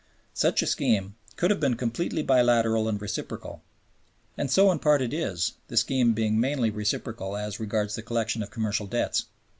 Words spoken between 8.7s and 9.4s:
debts.